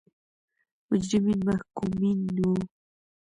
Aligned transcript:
مجرمین 0.89 1.39
محکومین 1.47 2.19
وو. 2.41 2.53